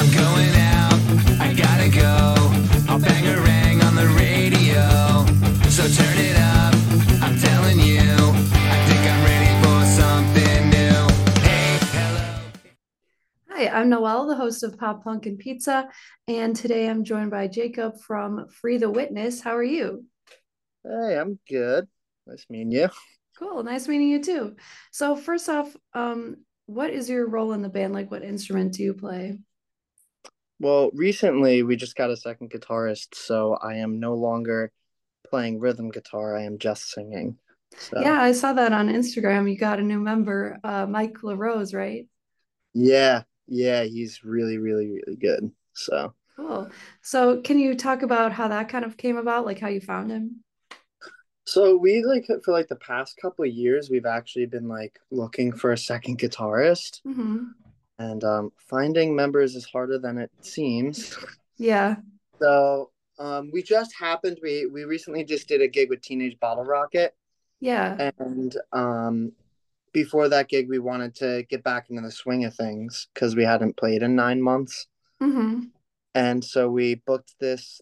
I'm 0.00 0.10
going 0.12 0.54
out, 0.54 0.94
I 1.40 1.52
gotta 1.52 1.88
go. 1.90 2.36
I'll 2.88 3.00
bang 3.00 3.26
a 3.26 3.40
rang 3.40 3.82
on 3.82 3.96
the 3.96 4.06
radio. 4.16 5.26
So 5.68 5.82
turn 5.88 6.18
it 6.18 6.36
up, 6.36 6.72
I'm 7.20 7.36
telling 7.36 7.80
you. 7.80 7.98
I 7.98 8.78
think 8.86 9.02
I'm 9.10 9.24
ready 9.24 9.50
for 9.60 9.84
something 9.98 10.70
new. 10.70 11.42
Hey, 11.42 11.78
hello. 11.90 12.24
Hi, 13.50 13.68
I'm 13.70 13.88
Noelle, 13.88 14.28
the 14.28 14.36
host 14.36 14.62
of 14.62 14.78
Pop 14.78 15.02
Punk 15.02 15.26
and 15.26 15.36
Pizza, 15.36 15.88
and 16.28 16.54
today 16.54 16.88
I'm 16.88 17.02
joined 17.02 17.32
by 17.32 17.48
Jacob 17.48 17.98
from 17.98 18.46
Free 18.50 18.78
the 18.78 18.88
Witness. 18.88 19.40
How 19.40 19.56
are 19.56 19.64
you? 19.64 20.04
Hey, 20.84 21.18
I'm 21.18 21.40
good. 21.48 21.88
Nice 22.24 22.46
meeting 22.48 22.70
you. 22.70 22.88
Cool, 23.36 23.64
nice 23.64 23.88
meeting 23.88 24.10
you 24.10 24.22
too. 24.22 24.54
So 24.92 25.16
first 25.16 25.48
off, 25.48 25.76
um, 25.92 26.36
what 26.66 26.90
is 26.90 27.10
your 27.10 27.28
role 27.28 27.52
in 27.52 27.62
the 27.62 27.68
band? 27.68 27.94
Like, 27.94 28.12
what 28.12 28.22
instrument 28.22 28.74
do 28.74 28.84
you 28.84 28.94
play? 28.94 29.40
Well, 30.60 30.90
recently 30.92 31.62
we 31.62 31.76
just 31.76 31.96
got 31.96 32.10
a 32.10 32.16
second 32.16 32.50
guitarist, 32.50 33.14
so 33.14 33.54
I 33.54 33.74
am 33.76 34.00
no 34.00 34.14
longer 34.14 34.72
playing 35.28 35.60
rhythm 35.60 35.90
guitar. 35.90 36.36
I 36.36 36.42
am 36.42 36.58
just 36.58 36.90
singing. 36.90 37.38
So 37.78 38.00
Yeah, 38.02 38.20
I 38.20 38.32
saw 38.32 38.52
that 38.54 38.72
on 38.72 38.88
Instagram. 38.88 39.50
You 39.50 39.56
got 39.56 39.78
a 39.78 39.82
new 39.82 40.00
member, 40.00 40.58
uh, 40.64 40.86
Mike 40.86 41.22
LaRose, 41.22 41.74
right? 41.74 42.06
yeah, 42.74 43.22
yeah, 43.46 43.84
he's 43.84 44.24
really, 44.24 44.58
really, 44.58 44.88
really 44.88 45.16
good. 45.16 45.50
So 45.74 46.14
Cool. 46.36 46.70
So 47.02 47.40
can 47.42 47.58
you 47.58 47.74
talk 47.74 48.02
about 48.02 48.32
how 48.32 48.48
that 48.48 48.68
kind 48.68 48.84
of 48.84 48.96
came 48.96 49.16
about, 49.16 49.44
like 49.44 49.58
how 49.60 49.68
you 49.68 49.80
found 49.80 50.10
him? 50.10 50.42
so 51.44 51.76
we 51.76 52.04
like 52.04 52.26
for 52.44 52.52
like 52.52 52.68
the 52.68 52.76
past 52.76 53.16
couple 53.20 53.44
of 53.44 53.50
years 53.50 53.88
we've 53.90 54.06
actually 54.06 54.46
been 54.46 54.68
like 54.68 54.98
looking 55.10 55.52
for 55.52 55.72
a 55.72 55.78
second 55.78 56.18
guitarist 56.18 57.00
hmm 57.04 57.54
and 57.98 58.22
um 58.24 58.52
finding 58.68 59.14
members 59.14 59.54
is 59.54 59.64
harder 59.64 59.98
than 59.98 60.18
it 60.18 60.30
seems. 60.40 61.16
Yeah, 61.56 61.96
So 62.40 62.90
um 63.18 63.50
we 63.52 63.62
just 63.62 63.94
happened 63.98 64.38
we 64.42 64.66
we 64.66 64.84
recently 64.84 65.24
just 65.24 65.48
did 65.48 65.60
a 65.60 65.68
gig 65.68 65.90
with 65.90 66.02
Teenage 66.02 66.38
Bottle 66.38 66.64
Rocket. 66.64 67.14
Yeah, 67.60 68.10
and 68.18 68.56
um 68.72 69.32
before 69.92 70.28
that 70.28 70.48
gig 70.48 70.68
we 70.68 70.78
wanted 70.78 71.14
to 71.16 71.44
get 71.48 71.64
back 71.64 71.90
into 71.90 72.02
the 72.02 72.10
swing 72.10 72.44
of 72.44 72.54
things 72.54 73.08
because 73.12 73.34
we 73.34 73.44
hadn't 73.44 73.76
played 73.76 74.02
in 74.02 74.14
nine 74.14 74.40
months. 74.40 74.86
Hmm 75.20 75.60
and 76.14 76.44
so 76.44 76.68
we 76.68 76.96
booked 76.96 77.34
this 77.40 77.80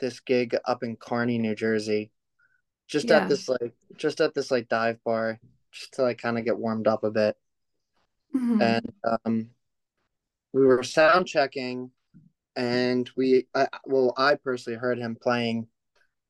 this 0.00 0.20
gig 0.20 0.56
up 0.64 0.82
in 0.82 0.96
Kearny, 0.96 1.38
New 1.40 1.54
Jersey, 1.54 2.10
just 2.88 3.10
at 3.10 3.28
this 3.28 3.48
like 3.48 3.74
just 3.96 4.20
at 4.20 4.34
this 4.34 4.50
like 4.50 4.68
dive 4.68 5.02
bar, 5.04 5.40
just 5.72 5.94
to 5.94 6.02
like 6.02 6.18
kind 6.18 6.38
of 6.38 6.44
get 6.44 6.58
warmed 6.58 6.86
up 6.86 7.04
a 7.04 7.10
bit. 7.10 7.36
Hmm 8.34 8.60
And 8.60 8.92
um, 9.26 9.50
we 10.52 10.64
were 10.64 10.82
sound 10.82 11.26
checking, 11.26 11.90
and 12.56 13.10
we 13.16 13.46
I, 13.54 13.68
well 13.86 14.14
I 14.16 14.36
personally 14.36 14.78
heard 14.78 14.98
him 14.98 15.16
playing 15.20 15.68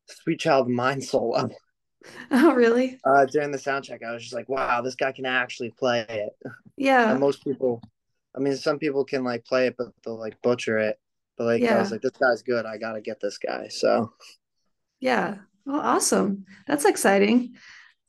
"Sweet 0.08 0.40
Child 0.40 0.68
of 0.68 0.72
Mine" 0.74 1.02
solo 1.02 1.50
Oh, 2.30 2.52
really? 2.54 3.00
uh, 3.04 3.26
during 3.26 3.50
the 3.50 3.58
sound 3.58 3.84
check. 3.84 4.02
I 4.02 4.12
was 4.12 4.22
just 4.22 4.34
like, 4.34 4.48
wow, 4.48 4.80
this 4.80 4.94
guy 4.94 5.12
can 5.12 5.26
actually 5.26 5.70
play 5.70 6.06
it. 6.08 6.32
And 7.08 7.18
Yeah, 7.18 7.20
most 7.20 7.44
people, 7.44 7.82
I 8.36 8.40
mean, 8.40 8.56
some 8.56 8.78
people 8.78 9.04
can 9.04 9.24
like 9.24 9.44
play 9.44 9.68
it, 9.68 9.76
but 9.78 9.88
they'll 10.04 10.18
like 10.18 10.40
butcher 10.42 10.78
it. 10.78 10.98
But 11.38 11.44
like 11.46 11.66
I 11.70 11.78
was 11.78 11.90
like, 11.92 12.02
this 12.02 12.12
guy's 12.20 12.42
good. 12.42 12.66
I 12.66 12.78
gotta 12.78 13.00
get 13.00 13.20
this 13.20 13.38
guy. 13.38 13.68
So 13.68 14.12
Yeah. 15.00 15.38
Well, 15.66 15.80
awesome. 15.80 16.44
That's 16.66 16.84
exciting. 16.84 17.54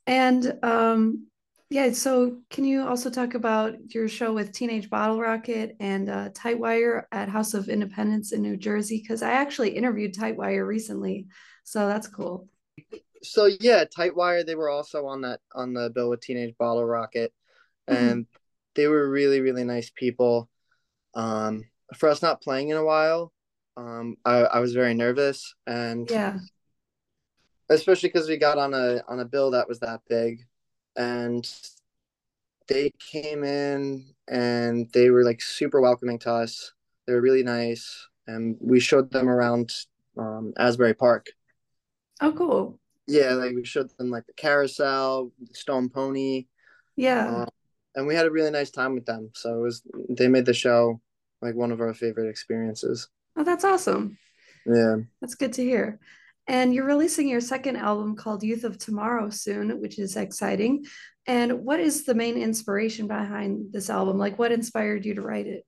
And 0.06 0.58
um, 0.64 1.28
yeah, 1.68 1.90
so 1.92 2.38
can 2.50 2.64
you 2.64 2.86
also 2.86 3.10
talk 3.10 3.34
about 3.34 3.74
your 3.92 4.08
show 4.08 4.32
with 4.32 4.52
Teenage 4.52 4.88
Bottle 4.88 5.20
Rocket 5.20 5.76
and 5.80 6.08
uh, 6.08 6.28
Tightwire 6.30 7.04
at 7.10 7.28
House 7.28 7.54
of 7.54 7.68
Independence 7.68 8.32
in 8.32 8.42
New 8.42 8.56
Jersey? 8.56 9.00
Because 9.02 9.22
I 9.22 9.32
actually 9.32 9.70
interviewed 9.70 10.14
Tightwire 10.14 10.66
recently, 10.66 11.26
so 11.64 11.88
that's 11.88 12.06
cool. 12.06 12.48
so 13.22 13.46
yeah, 13.60 13.84
Tightwire, 13.84 14.46
they 14.46 14.54
were 14.54 14.70
also 14.70 15.06
on 15.06 15.22
that 15.22 15.40
on 15.54 15.72
the 15.74 15.90
bill 15.90 16.10
with 16.10 16.20
Teenage 16.20 16.56
Bottle 16.56 16.84
Rocket, 16.84 17.32
Mhm. 17.88 17.96
and 17.96 18.26
they 18.74 18.86
were 18.86 19.08
really 19.10 19.40
really 19.40 19.64
nice 19.64 19.90
people. 19.90 20.48
Um, 21.14 21.64
for 21.96 22.08
us 22.08 22.22
not 22.22 22.42
playing 22.42 22.70
in 22.70 22.76
a 22.76 22.84
while, 22.84 23.32
um, 23.76 24.16
I 24.24 24.38
I 24.44 24.60
was 24.60 24.74
very 24.74 24.94
nervous, 24.94 25.54
and 25.66 26.10
Yeah. 26.10 26.38
especially 27.70 28.08
because 28.08 28.28
we 28.28 28.36
got 28.36 28.58
on 28.58 28.74
a 28.74 29.02
on 29.08 29.20
a 29.20 29.24
bill 29.24 29.50
that 29.52 29.68
was 29.68 29.80
that 29.80 30.00
big, 30.08 30.40
and 30.96 31.48
they 32.68 32.90
came 32.98 33.44
in 33.44 34.06
and 34.28 34.90
they 34.92 35.10
were 35.10 35.24
like 35.24 35.40
super 35.40 35.80
welcoming 35.80 36.18
to 36.20 36.32
us. 36.32 36.72
They 37.06 37.14
were 37.14 37.20
really 37.20 37.44
nice, 37.44 38.08
and 38.26 38.56
we 38.60 38.80
showed 38.80 39.10
them 39.10 39.28
around 39.28 39.72
um, 40.18 40.52
Asbury 40.58 40.94
Park. 40.94 41.26
Oh, 42.20 42.32
cool. 42.32 42.80
Yeah, 43.06 43.34
like 43.34 43.54
we 43.54 43.64
showed 43.64 43.90
them 43.98 44.10
like 44.10 44.26
the 44.26 44.32
carousel, 44.32 45.30
Stone 45.52 45.90
Pony, 45.90 46.46
Yeah. 46.96 47.42
uh, 47.42 47.46
and 47.94 48.06
we 48.06 48.16
had 48.16 48.26
a 48.26 48.30
really 48.30 48.50
nice 48.50 48.70
time 48.70 48.94
with 48.94 49.06
them. 49.06 49.30
So 49.34 49.54
it 49.54 49.62
was 49.62 49.82
they 50.08 50.26
made 50.26 50.46
the 50.46 50.54
show 50.54 51.00
like 51.40 51.54
one 51.54 51.70
of 51.70 51.80
our 51.80 51.94
favorite 51.94 52.28
experiences. 52.28 53.08
Oh, 53.36 53.44
that's 53.44 53.64
awesome. 53.64 54.18
Yeah. 54.66 54.96
That's 55.20 55.36
good 55.36 55.52
to 55.54 55.62
hear. 55.62 56.00
And 56.48 56.72
you're 56.74 56.84
releasing 56.86 57.28
your 57.28 57.40
second 57.40 57.76
album 57.76 58.14
called 58.14 58.42
Youth 58.44 58.64
of 58.64 58.78
Tomorrow 58.78 59.30
soon, 59.30 59.80
which 59.80 59.98
is 59.98 60.16
exciting. 60.16 60.84
And 61.26 61.64
what 61.64 61.80
is 61.80 62.04
the 62.04 62.14
main 62.14 62.36
inspiration 62.36 63.08
behind 63.08 63.72
this 63.72 63.90
album? 63.90 64.16
Like, 64.18 64.38
what 64.38 64.52
inspired 64.52 65.04
you 65.04 65.14
to 65.14 65.22
write 65.22 65.46
it? 65.46 65.64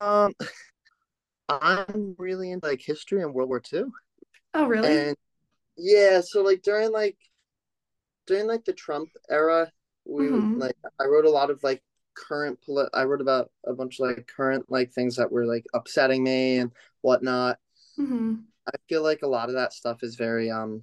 Um, 0.00 0.32
I'm 1.48 2.14
really 2.18 2.50
into 2.50 2.68
like 2.68 2.80
history 2.82 3.22
and 3.22 3.34
World 3.34 3.48
War 3.48 3.60
Two, 3.60 3.92
Oh, 4.54 4.66
really? 4.66 5.06
and 5.06 5.16
yeah, 5.76 6.20
so 6.22 6.42
like 6.42 6.62
during 6.62 6.92
like 6.92 7.18
during 8.26 8.46
like 8.46 8.64
the 8.64 8.72
Trump 8.72 9.10
era, 9.28 9.70
we 10.04 10.30
hmm 10.30 10.54
like 10.54 10.76
I 11.00 11.04
wrote 11.04 11.24
a 11.24 11.30
lot 11.30 11.50
of 11.50 11.62
like 11.62 11.82
current 12.14 12.60
polit- 12.64 12.90
I 12.94 13.04
wrote 13.04 13.20
about 13.20 13.50
a 13.66 13.72
bunch 13.72 14.00
of 14.00 14.06
like 14.08 14.26
current 14.26 14.66
like 14.70 14.92
things 14.92 15.16
that 15.16 15.30
were 15.32 15.46
like 15.46 15.64
upsetting 15.74 16.24
me 16.24 16.58
and 16.58 16.72
whatnot. 17.02 17.58
Hmm 17.96 18.34
I 18.66 18.72
feel 18.88 19.02
like 19.02 19.22
a 19.22 19.26
lot 19.28 19.48
of 19.48 19.54
that 19.54 19.72
stuff 19.72 20.02
is 20.02 20.16
very 20.16 20.50
um 20.50 20.82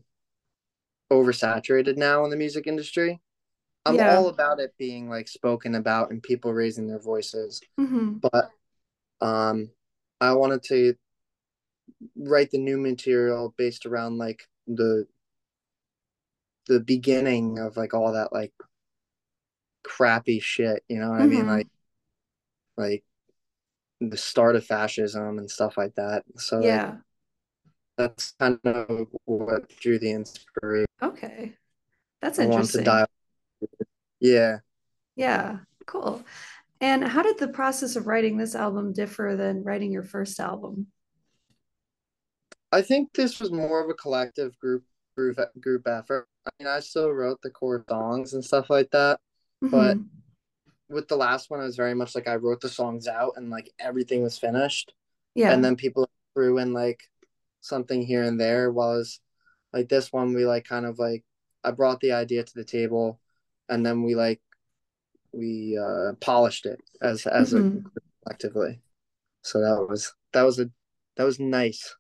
oversaturated 1.12 1.98
now 1.98 2.24
in 2.24 2.30
the 2.30 2.36
music 2.36 2.68
industry. 2.68 3.22
I'm 3.86 3.96
Yeah. 3.96 4.18
all 4.18 4.28
about 4.30 4.60
it 4.60 4.76
being 4.78 5.10
like 5.10 5.28
spoken 5.28 5.76
about 5.76 6.12
and 6.12 6.22
people 6.22 6.54
raising 6.54 6.88
their 6.88 7.00
voices, 7.00 7.62
hmm 7.78 8.18
but 8.22 8.52
um 9.22 9.72
I 10.22 10.34
wanted 10.34 10.64
to 10.64 10.96
write 12.16 12.52
the 12.52 12.58
new 12.58 12.78
material 12.78 13.54
based 13.58 13.86
around 13.86 14.18
like 14.18 14.48
the 14.68 15.08
the 16.68 16.80
beginning 16.80 17.60
of 17.60 17.78
like 17.78 17.94
all 17.94 18.12
that 18.14 18.34
like 18.34 18.52
crappy 19.84 20.40
shit, 20.40 20.84
you 20.88 21.00
know 21.00 21.10
what 21.10 21.22
I 21.22 21.26
mean? 21.28 21.42
hmm 21.42 21.48
Like 21.48 21.68
like 22.78 23.04
the 24.02 24.18
start 24.18 24.56
of 24.56 24.66
fascism 24.66 25.38
and 25.40 25.50
stuff 25.50 25.78
like 25.78 25.96
that. 25.96 26.24
So 26.38 26.62
Yeah. 26.62 26.98
that's 27.98 28.34
kind 28.40 28.60
of 28.64 29.08
what 29.26 29.70
drew 29.80 30.00
the 30.00 30.12
inspiration. 30.12 30.86
Okay. 31.02 31.56
That's 32.22 32.40
I 32.40 32.44
interesting. 32.44 32.84
dial. 32.84 33.08
Yeah. 34.20 34.60
Yeah. 35.16 35.60
Cool. 35.86 36.24
And 36.82 37.04
how 37.04 37.24
did 37.24 37.40
the 37.40 37.48
process 37.48 37.96
of 37.96 38.08
writing 38.08 38.38
this 38.38 38.56
album 38.56 38.94
differ 38.94 39.36
than 39.38 39.64
writing 39.64 39.92
your 39.92 40.04
first 40.04 40.40
album? 40.40 40.88
I 42.72 42.82
think 42.82 43.14
this 43.14 43.40
was 43.40 43.52
more 43.52 43.84
of 43.84 43.90
a 43.90 43.94
collective 43.94 44.58
group 44.60 44.84
group 45.16 45.38
group 45.60 45.88
effort. 45.88 46.28
I 46.46 46.50
mean, 46.60 46.68
I 46.68 46.80
still 46.80 47.12
wrote 47.12 47.42
the 47.42 47.50
core 47.50 47.84
songs 47.90 48.34
and 48.34 48.44
stuff 48.44 48.70
like 48.70 48.92
that, 48.92 49.20
but 49.72 49.98
hmm 49.98 50.10
with 50.90 51.08
the 51.08 51.18
last 51.18 51.50
one, 51.50 51.60
it 51.62 51.64
was 51.66 51.76
very 51.76 51.94
much 51.96 52.16
like 52.16 52.28
I 52.28 52.36
wrote 52.36 52.62
the 52.62 52.70
songs 52.70 53.08
out 53.08 53.34
and 53.38 53.50
like 53.50 53.72
everything 53.80 54.24
was 54.24 54.38
finished, 54.38 54.94
Yeah. 55.36 55.54
and 55.54 55.64
then 55.64 55.76
people 55.76 56.10
threw 56.36 56.58
in 56.60 56.74
like 56.74 57.02
something 57.62 58.04
here 58.04 58.24
and 58.24 58.40
there. 58.40 58.72
Was 58.72 59.20
like 59.74 59.90
this 59.90 60.14
one, 60.14 60.34
we 60.36 60.46
like 60.46 60.66
kind 60.66 60.86
of 60.86 61.00
like 61.00 61.24
I 61.64 61.72
brought 61.72 62.02
the 62.02 62.14
idea 62.14 62.44
to 62.44 62.54
the 62.56 62.66
table, 62.66 63.20
and 63.70 63.86
then 63.86 64.04
we 64.04 64.16
like 64.16 64.42
we 65.34 65.78
uh 65.78 66.14
polished 66.22 66.66
it 66.66 66.82
as 67.02 67.26
as 67.28 67.54
a 67.54 67.64
hmm 67.64 67.90
group 67.94 68.04
collectively. 68.26 68.82
So 69.44 69.62
that 69.62 69.88
was 69.90 70.14
that 70.34 70.44
was 70.44 70.60
a 70.60 70.70
that 71.18 71.26
was 71.26 71.40
nice 71.40 71.96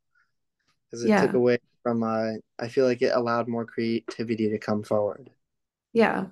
because 0.89 1.03
it 1.03 1.15
took 1.15 1.33
away 1.33 1.59
from 1.83 2.03
uh 2.03 2.33
I 2.59 2.67
feel 2.69 2.85
like 2.85 3.01
it 3.01 3.15
allowed 3.15 3.47
more 3.47 3.65
creativity 3.65 4.49
to 4.49 4.59
come 4.59 4.83
forward. 4.83 5.31
Yeah. 5.93 6.27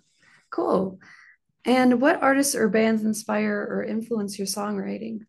Cool. 0.52 1.00
And 1.66 2.00
what 2.00 2.22
artists 2.24 2.56
or 2.56 2.70
bands 2.70 3.04
inspire 3.04 3.68
or 3.70 3.84
influence 3.84 4.40
your 4.40 4.48
songwriting? 4.48 5.26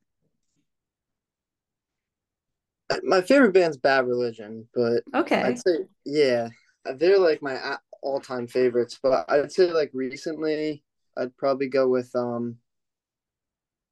My 3.02 3.20
favorite 3.20 3.52
band's 3.52 3.76
Bad 3.76 4.06
Religion, 4.06 4.68
but 4.74 5.04
okay, 5.14 5.42
I'd 5.42 5.58
say 5.58 5.86
yeah, 6.04 6.48
they're 6.84 7.18
like 7.18 7.42
my 7.42 7.76
all-time 8.02 8.46
favorites. 8.46 8.98
But 9.02 9.24
I'd 9.28 9.52
say 9.52 9.72
like 9.72 9.90
recently, 9.92 10.84
I'd 11.16 11.36
probably 11.36 11.68
go 11.68 11.88
with 11.88 12.14
um 12.14 12.58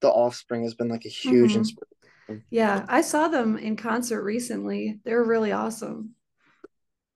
the 0.01 0.09
Offspring 0.11 0.63
has 0.63 0.75
been 0.75 0.89
like 0.89 1.05
a 1.05 1.09
huge 1.09 1.57
Mhm. 1.57 1.57
inspiration. 1.57 2.45
Yeah, 2.51 2.87
I 2.89 3.03
saw 3.03 3.29
them 3.29 3.59
in 3.59 3.77
concert 3.77 4.23
recently. 4.25 5.01
They're 5.05 5.25
really 5.25 5.53
awesome. 5.53 6.17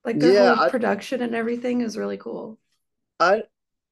Like 0.03 0.19
their 0.19 0.33
Yeah, 0.33 0.33
whole 0.33 0.59
I, 0.59 0.69
production 0.69 1.21
and 1.21 1.33
everything 1.33 1.79
is 1.79 1.97
really 1.97 2.17
cool. 2.17 2.59
I 3.19 3.43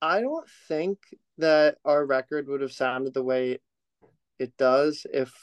I 0.02 0.22
don't 0.22 0.48
think 0.68 1.00
that 1.38 1.78
our 1.86 2.06
record 2.06 2.48
would 2.48 2.62
have 2.62 2.72
sounded 2.72 3.14
the 3.14 3.24
way 3.24 3.60
it 4.40 4.56
does 4.58 5.06
if 5.12 5.34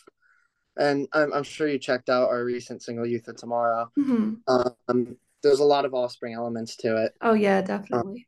and 0.77 1.09
I'm 1.12 1.33
I'm 1.33 1.43
sure 1.45 1.69
you 1.69 1.79
checked 1.79 2.09
out 2.09 2.31
our 2.31 2.45
recent 2.45 2.83
single 2.83 3.06
Youth 3.06 3.29
of 3.29 3.37
Tomorrow. 3.37 3.91
hmm 3.97 4.35
Um, 4.47 5.17
there's 5.43 5.61
a 5.61 5.65
lot 5.65 5.85
of 5.85 5.95
Offspring 5.95 6.35
elements 6.35 6.77
to 6.77 7.05
it. 7.05 7.15
Oh 7.21 7.35
yeah, 7.35 7.59
Um, 7.59 7.65
definitely. 7.65 8.27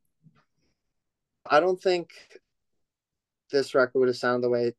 I 1.48 1.60
don't 1.60 1.80
think 1.80 2.10
this 3.50 3.74
record 3.74 3.98
would 4.00 4.08
have 4.08 4.16
sounded 4.16 4.42
the 4.42 4.50
way 4.50 4.72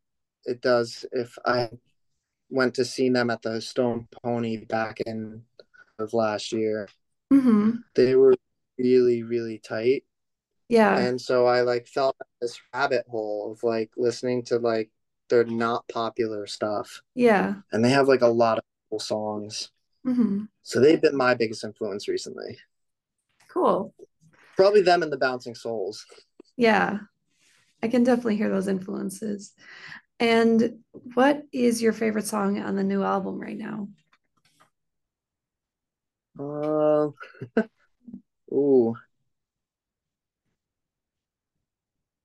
it 0.46 0.62
does 0.62 1.06
if 1.12 1.38
I 1.46 1.70
went 2.50 2.76
to 2.76 2.86
see 2.86 3.10
them 3.10 3.30
at 3.30 3.42
the 3.42 3.62
Stone 3.62 4.08
Pony 4.24 4.66
back 4.66 5.02
in 5.02 5.44
of 6.00 6.14
last 6.14 6.52
year. 6.52 6.88
hmm 7.32 7.72
They 7.96 8.16
were 8.16 8.36
really, 8.78 9.24
really 9.24 9.60
tight. 9.60 10.04
Yeah, 10.70 11.08
And 11.08 11.20
so 11.22 11.46
I 11.46 11.62
like 11.62 11.88
fell 11.88 12.16
this 12.42 12.60
rabbit 12.74 13.06
hole 13.10 13.52
of 13.52 13.64
like 13.64 13.92
listening 13.98 14.44
to 14.46 14.58
like 14.60 14.90
their 15.30 15.44
not 15.46 15.88
popular 15.88 16.48
stuff. 16.48 17.02
yeah. 17.16 17.56
And 17.72 17.86
they 17.86 17.90
have 17.92 18.08
like 18.08 18.22
a 18.22 18.28
lot 18.28 18.60
of 18.60 18.64
cool 18.90 19.00
songs. 19.00 19.72
hmm 20.06 20.50
So 20.64 20.80
they've 20.82 21.02
been 21.02 21.18
my 21.18 21.36
biggest 21.36 21.64
influence 21.66 22.08
recently. 22.08 22.60
Cool. 23.50 23.94
Probably 24.58 24.82
them 24.82 25.04
and 25.04 25.12
the 25.12 25.18
Bouncing 25.18 25.56
Souls. 25.56 26.06
Yeah, 26.58 27.00
I 27.84 27.88
can 27.90 28.04
definitely 28.06 28.38
hear 28.38 28.50
those 28.50 28.68
influences. 28.70 29.54
And 30.20 30.80
what 31.16 31.44
is 31.54 31.82
your 31.82 31.94
favorite 31.94 32.28
song 32.28 32.60
on 32.60 32.76
the 32.76 32.84
new 32.84 33.04
album 33.04 33.40
right 33.40 33.58
now? 33.58 33.90
Uh, 36.40 37.10
ooh. 38.54 38.96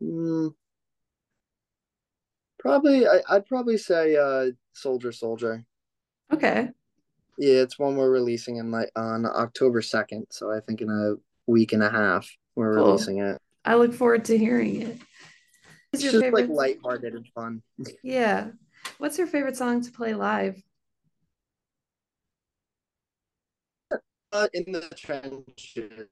Hmm. 0.02 0.48
Probably 2.58 3.06
I, 3.06 3.20
I'd 3.28 3.46
probably 3.46 3.76
say 3.78 4.16
uh 4.16 4.50
Soldier 4.72 5.12
Soldier. 5.12 5.64
Okay, 6.32 6.68
Yeah, 7.38 7.62
it's 7.62 7.78
one 7.78 7.96
we're 7.96 8.10
releasing 8.10 8.56
in 8.56 8.70
like 8.70 8.90
on 8.96 9.26
October 9.26 9.80
2nd, 9.80 10.24
so 10.30 10.50
I 10.50 10.60
think 10.60 10.80
in 10.80 10.88
a 10.90 11.14
week 11.50 11.72
and 11.72 11.82
a 11.82 11.90
half 11.90 12.28
we're 12.56 12.74
cool. 12.74 12.86
releasing 12.86 13.18
it. 13.18 13.38
I 13.64 13.76
look 13.76 13.94
forward 13.94 14.24
to 14.26 14.38
hearing 14.38 14.82
it. 14.82 14.98
What's 15.90 16.04
It's 16.04 16.12
just 16.12 16.32
like 16.32 16.48
lighthearted 16.48 17.14
and 17.14 17.26
fun. 17.34 17.62
Yeah. 18.02 18.48
What's 18.98 19.18
your 19.18 19.26
favorite 19.26 19.56
song 19.56 19.82
to 19.82 19.92
play 19.92 20.14
live? 20.14 20.60
Uh, 24.32 24.48
in 24.54 24.72
the 24.72 24.88
trenches. 24.96 26.08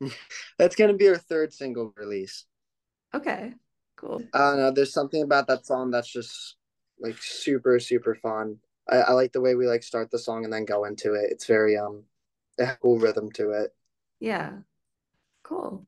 That's 0.58 0.74
gonna 0.76 0.94
be 0.94 1.08
our 1.08 1.16
third 1.16 1.52
single 1.52 1.94
release. 1.96 2.44
Okay, 3.14 3.52
cool. 3.96 4.22
I 4.32 4.38
don't 4.38 4.56
know, 4.58 4.70
there's 4.70 4.92
something 4.92 5.22
about 5.22 5.46
that 5.48 5.66
song 5.66 5.90
that's 5.90 6.10
just 6.10 6.56
like 7.00 7.16
super, 7.20 7.78
super 7.80 8.14
fun. 8.14 8.58
I, 8.88 8.96
I 8.98 9.12
like 9.12 9.32
the 9.32 9.40
way 9.40 9.54
we 9.54 9.66
like 9.66 9.82
start 9.82 10.10
the 10.10 10.18
song 10.18 10.44
and 10.44 10.52
then 10.52 10.64
go 10.64 10.84
into 10.84 11.14
it. 11.14 11.30
It's 11.30 11.46
very 11.46 11.76
um 11.76 12.04
a 12.58 12.76
cool 12.80 12.98
rhythm 12.98 13.30
to 13.32 13.50
it. 13.50 13.74
Yeah, 14.20 14.52
cool. 15.42 15.86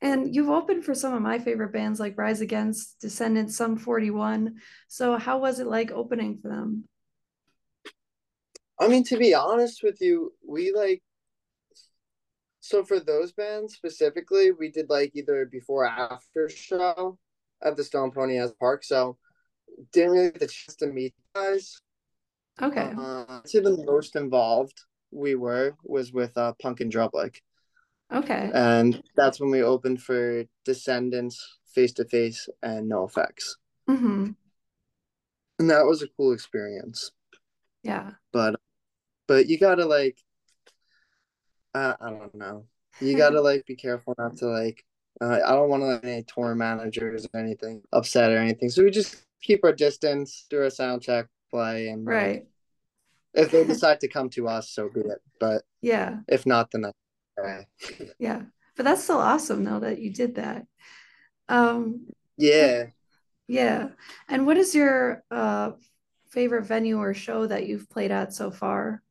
And 0.00 0.34
you've 0.34 0.50
opened 0.50 0.84
for 0.84 0.94
some 0.94 1.14
of 1.14 1.22
my 1.22 1.38
favorite 1.38 1.72
bands 1.72 1.98
like 1.98 2.18
Rise 2.18 2.40
Against, 2.42 3.00
Descendents, 3.00 3.56
Sum 3.56 3.78
41. 3.78 4.56
So 4.88 5.16
how 5.16 5.38
was 5.38 5.60
it 5.60 5.66
like 5.66 5.92
opening 5.92 6.38
for 6.42 6.48
them? 6.48 6.84
I 8.78 8.88
mean, 8.88 9.04
to 9.04 9.16
be 9.16 9.34
honest 9.34 9.82
with 9.82 10.00
you, 10.00 10.32
we 10.46 10.72
like 10.72 11.02
so 12.64 12.82
for 12.82 12.98
those 12.98 13.30
bands 13.32 13.74
specifically, 13.74 14.50
we 14.52 14.70
did 14.70 14.88
like 14.88 15.12
either 15.14 15.44
before 15.44 15.84
or 15.84 15.88
after 15.88 16.48
show 16.48 17.18
at 17.62 17.76
the 17.76 17.84
Stone 17.84 18.10
Pony 18.12 18.38
Asbury 18.38 18.56
Park. 18.58 18.84
So 18.84 19.18
didn't 19.92 20.12
really 20.12 20.30
get 20.30 20.40
the 20.40 20.46
chance 20.46 20.76
to 20.76 20.86
meet 20.86 21.12
guys. 21.34 21.82
Okay. 22.62 22.90
Uh, 22.98 23.40
to 23.44 23.60
the 23.60 23.84
most 23.84 24.16
involved 24.16 24.78
we 25.10 25.34
were 25.34 25.76
was 25.82 26.10
with 26.12 26.36
uh, 26.38 26.54
Punk 26.62 26.80
in 26.80 26.88
Drublic, 26.88 27.36
Okay. 28.10 28.50
and 28.54 29.02
that's 29.14 29.38
when 29.40 29.50
we 29.50 29.62
opened 29.62 30.00
for 30.00 30.44
Descendents, 30.64 31.36
Face 31.74 31.92
to 31.94 32.04
Face, 32.06 32.48
and 32.62 32.90
NOFX, 32.90 33.56
Mm-hmm. 33.90 34.30
and 35.58 35.70
that 35.70 35.84
was 35.84 36.02
a 36.02 36.08
cool 36.16 36.32
experience. 36.32 37.10
Yeah. 37.82 38.12
But 38.32 38.56
but 39.28 39.48
you 39.48 39.58
gotta 39.58 39.84
like, 39.84 40.16
uh, 41.74 41.94
I 42.00 42.10
don't 42.10 42.34
know, 42.34 42.66
you 43.00 43.16
gotta 43.16 43.40
like 43.40 43.64
be 43.66 43.76
careful 43.76 44.14
not 44.18 44.36
to 44.38 44.46
like. 44.46 44.84
Uh, 45.20 45.38
I 45.46 45.52
don't 45.52 45.68
want 45.68 45.82
to 45.82 45.86
let 45.86 46.04
any 46.04 46.24
tour 46.24 46.54
managers 46.56 47.24
or 47.32 47.38
anything 47.40 47.82
upset 47.92 48.32
or 48.32 48.38
anything, 48.38 48.68
so 48.68 48.82
we 48.82 48.90
just 48.90 49.24
keep 49.42 49.64
our 49.64 49.72
distance, 49.72 50.46
do 50.50 50.60
our 50.60 50.70
sound 50.70 51.02
check, 51.02 51.26
play, 51.50 51.88
and 51.88 52.04
like, 52.04 52.14
Right. 52.14 52.46
if 53.34 53.50
they 53.52 53.64
decide 53.74 54.00
to 54.00 54.08
come 54.08 54.28
to 54.30 54.48
us, 54.48 54.70
so 54.70 54.88
be 54.88 55.00
it. 55.00 55.18
But 55.38 55.62
Yeah. 55.82 56.20
if 56.26 56.46
not, 56.46 56.70
then 56.72 56.82
that's 56.82 56.98
okay. 57.38 57.66
Yeah. 58.18 58.42
But 58.76 58.84
that's 58.84 59.04
still 59.04 59.18
awesome 59.18 59.62
though 59.62 59.80
that 59.80 60.00
you 60.00 60.10
did 60.10 60.34
that. 60.34 60.66
Um, 61.48 62.08
Yeah. 62.36 62.86
yeah. 63.46 63.90
And 64.28 64.46
what 64.46 64.56
is 64.56 64.74
your 64.74 65.22
uh 65.30 65.72
favorite 66.30 66.64
venue 66.64 66.98
or 66.98 67.14
show 67.14 67.46
that 67.46 67.66
you've 67.68 67.88
played 67.88 68.10
at 68.10 68.32
so 68.34 68.50
far? 68.50 69.02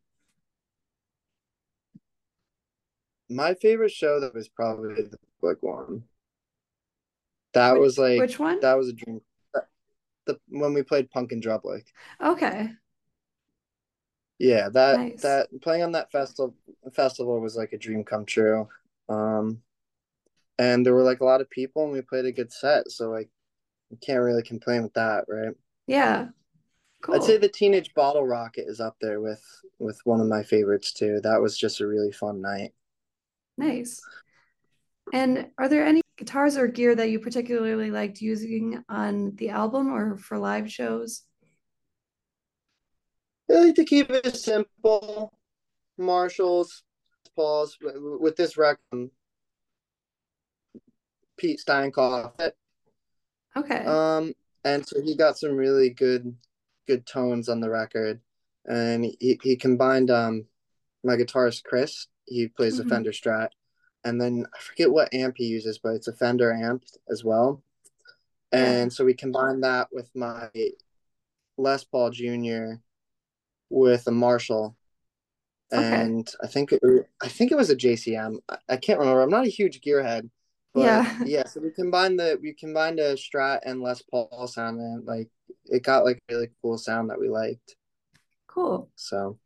My 3.36 3.54
favorite 3.56 3.92
show 3.92 4.20
that 4.20 4.34
was 4.34 4.48
probably 4.50 4.96
the 4.96 5.18
Public 5.42 5.62
one. 5.62 6.04
That 7.54 7.74
Which, 7.74 7.82
was 7.82 7.98
like 7.98 8.20
which 8.20 8.40
one? 8.40 8.60
that 8.62 8.78
was 8.78 8.90
a 8.90 8.94
dream. 8.94 9.22
The 10.26 10.40
when 10.48 10.74
we 10.74 10.84
played 10.84 11.10
Punk 11.12 11.32
in 11.32 11.42
Drublic. 11.42 11.84
Okay. 12.24 12.70
Yeah, 14.40 14.70
that 14.70 15.00
Nice. 15.00 15.22
that 15.22 15.50
playing 15.62 15.84
on 15.84 15.92
that 15.92 16.12
festival 16.12 16.56
festival 16.94 17.40
was 17.42 17.56
like 17.56 17.74
a 17.74 17.78
dream 17.78 18.04
come 18.04 18.26
true. 18.26 18.68
Um 19.10 19.62
and 20.58 20.86
there 20.86 20.94
were 20.94 21.04
like 21.04 21.20
a 21.20 21.26
lot 21.26 21.42
of 21.42 21.50
people 21.50 21.84
and 21.84 21.92
we 21.94 22.02
played 22.02 22.26
a 22.26 22.32
good 22.32 22.52
set, 22.54 22.90
so 22.90 23.10
like 23.10 23.30
you 23.90 23.98
can't 23.98 24.22
really 24.24 24.44
complain 24.44 24.84
with 24.84 24.94
that, 24.94 25.26
right? 25.28 25.54
Yeah. 25.88 26.30
Cool. 27.02 27.16
I'd 27.16 27.24
say 27.24 27.38
the 27.38 27.50
Teenage 27.50 27.94
Bottle 27.94 28.26
Rocket 28.26 28.66
is 28.68 28.80
up 28.80 28.96
there 29.02 29.20
with 29.20 29.44
with 29.78 30.00
one 30.06 30.22
of 30.22 30.28
my 30.28 30.42
favorites 30.42 30.94
too. 30.94 31.20
That 31.22 31.42
was 31.42 31.58
just 31.58 31.82
a 31.82 31.88
really 31.88 32.12
fun 32.14 32.42
night. 32.42 32.74
Nice. 33.58 34.02
And 35.14 35.48
are 35.58 35.70
there 35.70 35.86
any 35.86 36.02
guitars 36.18 36.58
or 36.58 36.68
gear 36.68 36.96
that 36.96 37.10
you 37.10 37.20
particularly 37.20 37.92
liked 37.92 38.22
using 38.22 38.84
on 38.90 39.36
the 39.36 39.50
album 39.50 39.94
or 39.94 40.18
for 40.18 40.38
live 40.38 40.72
shows? 40.72 41.24
I 43.50 43.56
like 43.56 43.76
to 43.76 43.86
keep 43.86 44.10
it 44.10 44.36
simple. 44.36 45.34
Marshalls, 45.98 46.84
Pauls 47.36 47.78
with, 47.82 48.36
this 48.36 48.58
record. 48.58 49.10
Pete 51.38 51.60
Steinkopf. 51.66 52.52
Okay. 53.56 53.86
Um, 53.86 54.34
and 54.64 54.88
so 54.88 55.02
he 55.02 55.16
got 55.16 55.38
some 55.38 55.56
really 55.56 55.90
good, 55.90 56.36
good 56.88 57.06
tones 57.06 57.50
on 57.50 57.60
the 57.60 57.70
record, 57.70 58.22
and 58.66 59.04
he 59.04 59.40
he 59.42 59.56
combined 59.56 60.10
um, 60.10 60.46
my 61.04 61.16
guitarist 61.16 61.64
Chris. 61.64 62.08
He 62.26 62.48
plays 62.48 62.80
a 62.80 62.84
Mhm. 62.84 62.90
Fender 62.90 63.12
Strat, 63.12 63.50
and 64.04 64.20
then 64.20 64.46
I 64.54 64.60
forget 64.60 64.92
what 64.92 65.14
amp 65.14 65.36
he 65.38 65.46
uses, 65.46 65.80
but 65.80 65.96
it's 65.96 66.08
a 66.08 66.14
Fender 66.14 66.52
amp 66.54 66.84
as 67.10 67.24
well. 67.24 67.64
Yeah. 68.52 68.60
And 68.72 68.94
so 68.94 69.04
we 69.06 69.14
combined 69.14 69.64
that 69.64 69.90
with 69.92 70.10
my 70.16 70.50
Les 71.58 71.84
Paul 71.84 72.12
Jr. 72.12 72.76
with 73.70 74.08
a 74.08 74.12
Marshall, 74.12 74.76
Okay. 75.72 76.02
and 76.02 76.32
I 76.42 76.48
think 76.48 76.72
it, 76.72 76.82
I 77.22 77.28
think 77.28 77.52
it 77.52 77.56
was 77.58 77.70
a 77.72 77.76
JCM. 77.76 78.40
I, 78.48 78.58
I 78.70 78.78
can't 78.78 79.00
remember. 79.00 79.22
I'm 79.22 79.30
not 79.32 79.48
a 79.48 79.50
huge 79.50 79.82
gearhead, 79.82 80.30
but 80.74 80.82
Yeah. 80.82 81.20
yeah. 81.26 81.46
So 81.48 81.62
we 81.62 81.72
combined 81.72 82.20
the 82.20 82.38
we 82.42 82.54
combined 82.54 83.00
a 83.00 83.16
Strat 83.16 83.62
and 83.66 83.82
Les 83.82 84.02
Paul 84.04 84.48
sound, 84.48 84.80
and 84.80 85.06
like 85.06 85.30
it 85.66 85.82
got 85.84 86.06
like 86.06 86.18
a 86.30 86.34
really 86.34 86.50
cool 86.62 86.78
sound 86.78 87.10
that 87.10 87.20
we 87.20 87.28
liked. 87.30 87.76
Cool. 88.48 88.92
So 88.96 89.40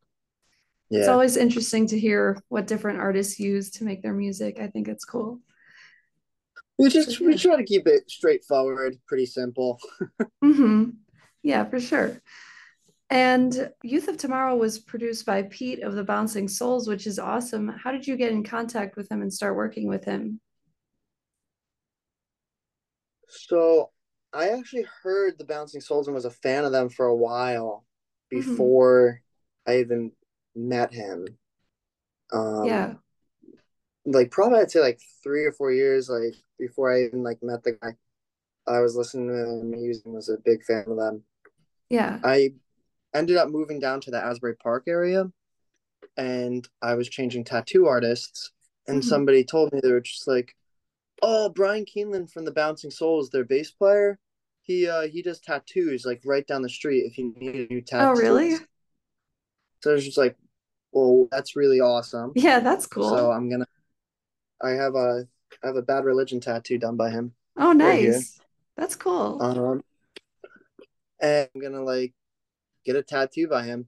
It's 0.89 1.07
always 1.07 1.37
interesting 1.37 1.87
to 1.87 1.99
hear 1.99 2.37
what 2.49 2.67
different 2.67 2.99
artists 2.99 3.39
use 3.39 3.71
to 3.71 3.83
make 3.83 4.01
their 4.01 4.13
music. 4.13 4.59
I 4.59 4.67
think 4.67 4.87
it's 4.87 5.05
cool. 5.05 5.39
we 6.77 6.89
just 6.89 7.19
we 7.19 7.35
try 7.35 7.55
to 7.55 7.63
keep 7.63 7.87
it 7.87 8.09
straightforward, 8.09 8.97
pretty 9.07 9.25
simple. 9.25 9.79
hmm 10.41 10.89
Yeah, 11.43 11.65
for 11.65 11.79
sure. 11.79 12.21
And 13.09 13.71
Youth 13.83 14.07
of 14.09 14.17
Tomorrow 14.17 14.57
was 14.57 14.79
produced 14.79 15.25
by 15.25 15.43
Pete 15.43 15.81
of 15.81 15.95
the 15.95 16.03
Bouncing 16.03 16.47
Souls, 16.47 16.87
which 16.87 17.07
is 17.07 17.19
awesome. 17.19 17.69
How 17.69 17.91
did 17.91 18.05
you 18.05 18.17
get 18.17 18.31
in 18.31 18.43
contact 18.43 18.97
with 18.97 19.09
him 19.09 19.21
and 19.21 19.33
start 19.33 19.55
working 19.55 19.87
with 19.87 20.03
him? 20.05 20.41
So 23.29 23.91
I 24.33 24.49
actually 24.49 24.85
heard 25.03 25.37
the 25.37 25.45
Bouncing 25.45 25.81
Souls 25.81 26.07
and 26.07 26.15
was 26.15 26.25
a 26.25 26.31
fan 26.31 26.65
of 26.65 26.71
them 26.71 26.89
for 26.89 27.05
a 27.05 27.15
while 27.15 27.85
Mhm. 28.31 28.39
before 28.39 29.21
I 29.65 29.79
even 29.79 30.11
met 30.57 30.93
him. 30.93 31.25
Um, 32.33 32.65
yeah. 32.65 32.93
like 34.05 34.31
probably 34.31 34.59
I'd 34.59 34.71
say 34.71 34.79
like 34.79 34.99
three 35.23 35.45
or 35.45 35.51
four 35.51 35.71
years 35.71 36.09
like 36.09 36.35
before 36.59 36.93
I 36.93 37.03
even 37.03 37.23
like 37.23 37.39
met 37.41 37.63
the 37.63 37.73
guy. 37.73 37.95
I 38.67 38.79
was 38.81 38.95
listening 38.95 39.27
to 39.29 39.33
them 39.33 39.71
music 39.71 40.05
and 40.05 40.13
was 40.13 40.29
a 40.29 40.37
big 40.43 40.63
fan 40.63 40.85
of 40.87 40.97
them. 40.97 41.23
Yeah. 41.89 42.19
I 42.23 42.53
ended 43.13 43.37
up 43.37 43.49
moving 43.49 43.79
down 43.79 44.01
to 44.01 44.11
the 44.11 44.23
Asbury 44.23 44.55
Park 44.57 44.83
area 44.87 45.31
and 46.17 46.67
I 46.81 46.95
was 46.95 47.09
changing 47.09 47.43
tattoo 47.45 47.87
artists 47.87 48.51
and 48.87 49.01
Mhm. 49.01 49.05
somebody 49.05 49.43
told 49.43 49.71
me 49.71 49.79
they 49.81 49.91
were 49.91 50.01
just 50.01 50.27
like, 50.27 50.55
Oh, 51.21 51.49
Bryan 51.49 51.85
Kienlen 51.85 52.29
from 52.31 52.45
the 52.45 52.51
Bouncing 52.51 52.91
Souls, 52.91 53.29
their 53.29 53.45
bass 53.45 53.71
player. 53.71 54.19
He 54.63 54.87
uh 54.87 55.03
he 55.07 55.21
does 55.21 55.39
tattoos 55.39 56.05
like 56.05 56.21
right 56.25 56.45
down 56.45 56.61
the 56.61 56.69
street 56.69 57.05
if 57.05 57.17
you 57.17 57.33
need 57.37 57.69
a 57.69 57.73
new 57.73 57.81
tattoo. 57.81 58.07
Oh, 58.07 58.11
really? 58.11 58.57
So 59.81 59.91
I 59.91 59.93
was 59.93 60.05
just 60.05 60.17
like, 60.17 60.35
Well, 60.97 61.27
that's 61.29 61.55
really 61.55 61.79
awesome. 61.79 62.31
Yeah, 62.35 62.59
that's 62.59 62.87
cool. 62.87 63.07
So 63.07 63.31
I'm 63.31 63.51
gonna 63.51 63.67
I 64.63 64.71
have 64.71 64.95
a 64.95 65.27
I 65.63 65.67
have 65.67 65.75
a 65.75 65.83
bad 65.83 66.05
religion 66.05 66.39
tattoo 66.39 66.79
done 66.79 66.97
by 66.97 67.11
him. 67.11 67.33
oh, 67.55 67.67
right 67.67 68.01
nice. 68.01 68.39
That's 68.77 68.95
cool. 68.95 69.37
Um, 69.39 69.83
and 71.21 71.47
I'm 71.53 71.61
gonna 71.61 71.83
like 71.83 72.13
get 72.83 72.95
a 72.95 73.03
tattoo 73.03 73.47
by 73.47 73.63
him. 73.63 73.87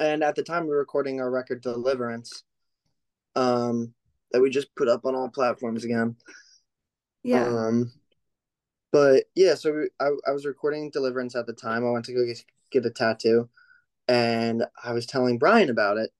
And 0.00 0.24
at 0.24 0.34
the 0.34 0.42
time, 0.42 0.64
we 0.64 0.70
were 0.70 0.78
recording 0.78 1.20
our 1.20 1.30
record 1.30 1.62
Deliverance, 1.62 2.42
um, 3.36 3.94
that 4.32 4.40
we 4.40 4.50
just 4.50 4.74
put 4.74 4.88
up 4.88 5.04
on 5.04 5.14
all 5.14 5.28
platforms 5.28 5.84
again. 5.84 6.16
yeah. 7.22 7.46
Um, 7.46 7.92
but 8.90 9.26
yeah, 9.36 9.54
so 9.54 9.72
we, 9.72 9.88
I 10.00 10.10
I 10.26 10.32
was 10.32 10.46
recording 10.46 10.90
Deliverance 10.90 11.36
at 11.36 11.46
the 11.46 11.52
time. 11.52 11.86
I 11.86 11.90
went 11.90 12.06
to 12.06 12.12
go 12.12 12.26
get, 12.26 12.44
get 12.72 12.86
a 12.86 12.90
tattoo, 12.90 13.48
and 14.12 14.64
I 14.84 14.92
was 14.92 15.06
telling 15.06 15.38
Brian 15.38 15.70
about 15.70 15.96
it. 15.96 16.10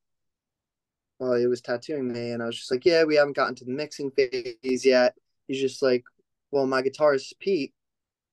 While 1.19 1.35
he 1.35 1.47
was 1.47 1.61
tattooing 1.61 2.11
me, 2.11 2.31
and 2.31 2.43
I 2.43 2.47
was 2.47 2.57
just 2.57 2.71
like, 2.71 2.85
"Yeah, 2.87 3.05
we 3.05 3.17
haven't 3.17 3.37
gotten 3.37 3.55
to 3.57 3.65
the 3.65 3.71
mixing 3.71 4.11
phase 4.11 4.85
yet." 4.85 5.15
He's 5.47 5.61
just 5.61 5.83
like, 5.83 6.05
"Well, 6.51 6.67
my 6.67 6.83
guitarist 6.83 7.39
Pete, 7.39 7.75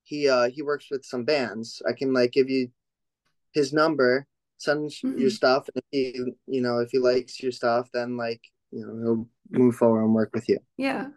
he 0.04 0.30
uh 0.30 0.50
he 0.50 0.62
works 0.62 0.89
with 0.89 1.04
some 1.06 1.25
bands. 1.25 1.82
I 1.88 1.94
can 1.94 2.13
like 2.13 2.32
give 2.32 2.50
you 2.50 2.72
his 3.51 3.74
number, 3.74 4.25
send 4.58 4.92
your 5.04 5.30
Mhm. 5.30 5.32
stuff, 5.32 5.68
and 5.68 5.78
if 5.78 5.86
he 5.92 6.34
you 6.48 6.62
know 6.62 6.80
if 6.80 6.89
he 6.92 7.00
likes 7.00 7.44
your 7.44 7.51
stuff, 7.51 7.92
then 7.92 8.16
like 8.16 8.42
you 8.72 8.86
know 8.86 8.96
he'll 8.98 9.30
move 9.60 9.75
forward 9.75 10.04
and 10.06 10.16
work 10.16 10.34
with 10.34 10.48
you." 10.48 10.60
yeah. 10.78 11.10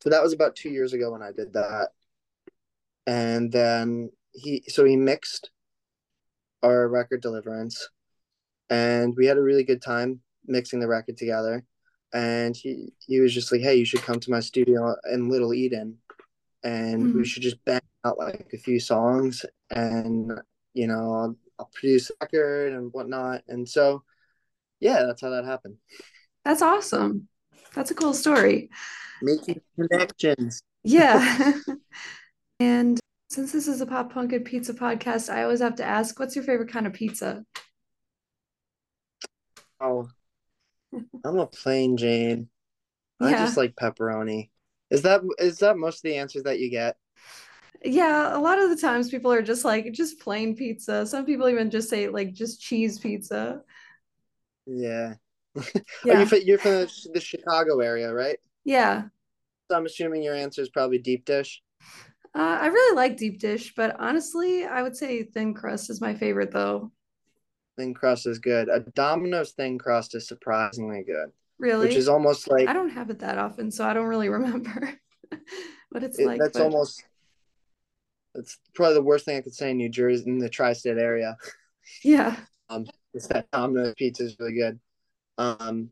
So 0.00 0.10
that 0.10 0.22
was 0.22 0.32
about 0.32 0.56
two 0.56 0.70
years 0.70 0.92
ago 0.92 1.12
when 1.12 1.22
I 1.22 1.30
did 1.30 1.52
that. 1.52 1.90
And 3.06 3.52
then 3.52 4.10
he, 4.32 4.64
so 4.66 4.84
he 4.84 4.96
mixed 4.96 5.50
our 6.62 6.88
record 6.88 7.22
Deliverance, 7.22 7.88
and 8.70 9.14
we 9.16 9.26
had 9.26 9.36
a 9.38 9.42
really 9.42 9.64
good 9.64 9.82
time 9.82 10.20
mixing 10.46 10.80
the 10.80 10.88
record 10.88 11.16
together. 11.16 11.64
And 12.14 12.56
he, 12.56 12.92
he 13.06 13.20
was 13.20 13.32
just 13.34 13.50
like, 13.52 13.62
"Hey, 13.62 13.76
you 13.76 13.84
should 13.86 14.02
come 14.02 14.20
to 14.20 14.30
my 14.30 14.40
studio 14.40 14.94
in 15.10 15.30
Little 15.30 15.54
Eden, 15.54 15.98
and 16.64 17.14
we 17.14 17.22
Mhm. 17.22 17.26
should 17.26 17.42
just 17.42 17.64
bang 17.64 17.80
out 18.04 18.18
like 18.18 18.50
a 18.52 18.58
few 18.58 18.80
songs, 18.80 19.44
and 19.70 20.32
you 20.74 20.86
know, 20.86 21.14
I'll, 21.14 21.36
I'll 21.58 21.70
produce 21.74 22.10
a 22.10 22.14
record 22.20 22.74
and 22.74 22.92
whatnot." 22.92 23.44
And 23.48 23.68
so, 23.68 24.04
yeah, 24.80 25.04
that's 25.06 25.22
how 25.22 25.30
that 25.30 25.44
happened. 25.44 25.76
That's 26.44 26.62
awesome. 26.62 27.28
That's 27.74 27.90
a 27.90 27.94
cool 27.94 28.14
story. 28.14 28.70
Making 29.22 29.60
connections. 29.76 30.62
Yeah. 30.84 31.54
And 32.60 33.00
since 33.32 33.50
this 33.50 33.66
is 33.66 33.80
a 33.80 33.86
pop 33.86 34.12
punk 34.12 34.32
and 34.32 34.44
pizza 34.44 34.74
podcast, 34.74 35.32
I 35.32 35.42
always 35.42 35.60
have 35.60 35.76
to 35.76 35.84
ask, 35.84 36.18
what's 36.18 36.36
your 36.36 36.44
favorite 36.44 36.70
kind 36.70 36.86
of 36.86 36.92
pizza? 36.92 37.44
Oh, 39.80 40.08
I'm 41.24 41.38
a 41.38 41.46
plain 41.46 41.96
Jane. 41.96 42.48
I 43.20 43.30
Yeah. 43.30 43.44
just 43.44 43.56
like 43.56 43.74
pepperoni. 43.74 44.50
Is 44.90 45.02
that 45.02 45.22
is 45.38 45.58
that 45.58 45.78
most 45.78 45.98
of 45.98 46.02
the 46.02 46.16
answers 46.16 46.42
that 46.42 46.58
you 46.58 46.70
get? 46.70 46.96
Yeah, 47.84 48.36
a 48.36 48.38
lot 48.38 48.58
of 48.60 48.68
the 48.68 48.76
times 48.76 49.08
people 49.08 49.32
are 49.32 49.42
just 49.42 49.64
like 49.64 49.92
just 49.92 50.20
plain 50.20 50.54
pizza. 50.54 51.06
Some 51.06 51.24
people 51.24 51.48
even 51.48 51.70
just 51.70 51.88
say 51.88 52.08
like 52.08 52.34
just 52.34 52.60
cheese 52.60 52.98
pizza. 52.98 53.62
Yeah. 54.66 55.14
Yeah. 56.04 56.28
you 56.28 56.38
you're 56.44 56.58
from 56.58 56.86
the 57.12 57.20
Chicago 57.20 57.80
area, 57.80 58.12
right? 58.12 58.38
Yeah. 58.64 59.04
So 59.70 59.76
I'm 59.76 59.86
assuming 59.86 60.22
your 60.22 60.34
answer 60.34 60.60
is 60.60 60.68
probably 60.68 60.98
deep 60.98 61.24
dish. 61.24 61.62
Uh, 62.34 62.58
I 62.62 62.66
really 62.68 62.96
like 62.96 63.16
deep 63.18 63.38
dish, 63.38 63.74
but 63.76 63.96
honestly, 64.00 64.64
I 64.64 64.82
would 64.82 64.96
say 64.96 65.22
thin 65.22 65.52
crust 65.54 65.90
is 65.90 66.00
my 66.00 66.14
favorite 66.14 66.50
though. 66.50 66.90
Thin 67.78 67.92
crust 67.94 68.26
is 68.26 68.38
good. 68.38 68.68
A 68.68 68.80
Domino's 68.80 69.52
thin 69.52 69.78
crust 69.78 70.14
is 70.14 70.26
surprisingly 70.28 71.02
good, 71.04 71.30
Really? 71.58 71.88
which 71.88 71.96
is 71.96 72.08
almost 72.08 72.48
like 72.50 72.68
I 72.68 72.72
don't 72.72 72.90
have 72.90 73.10
it 73.10 73.18
that 73.20 73.38
often, 73.38 73.70
so 73.70 73.84
I 73.86 73.92
don't 73.92 74.06
really 74.06 74.28
remember 74.38 74.94
what 75.90 76.02
it's 76.02 76.18
it- 76.18 76.26
like. 76.26 76.40
that's 76.40 76.56
but 76.58 76.62
almost 76.64 77.04
that's 78.34 78.58
probably 78.74 78.94
the 78.94 79.02
worst 79.02 79.26
thing 79.26 79.36
I 79.36 79.42
could 79.42 79.54
say 79.54 79.70
in 79.72 79.76
New 79.76 79.90
Jersey 79.90 80.24
in 80.26 80.38
the 80.38 80.48
tri-state 80.48 80.96
area. 80.96 81.36
yeah. 82.02 82.36
Um, 82.70 82.86
is 83.12 83.28
that 83.28 83.50
Domino's 83.52 83.92
pizza 83.98 84.22
is 84.24 84.36
really 84.40 84.54
good. 84.54 84.80
Um, 85.36 85.90